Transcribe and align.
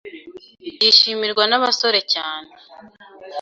yishimirwa 0.81 1.43
n’abasore 1.47 1.99
cyane 2.13 2.51